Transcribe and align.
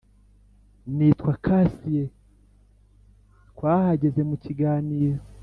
nitwa 0.95 1.31
kasiye 1.45 2.03
twahageze 3.51 4.21
mukiganiro 4.29 5.21